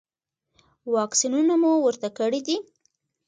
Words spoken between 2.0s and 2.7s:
کړي دي؟